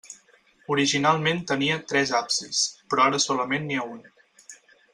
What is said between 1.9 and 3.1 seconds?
tres absis, però